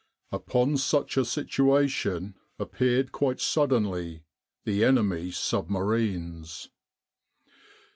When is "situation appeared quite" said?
1.23-3.39